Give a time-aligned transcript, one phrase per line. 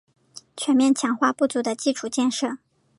[0.57, 2.57] 全面强化不足的基础建设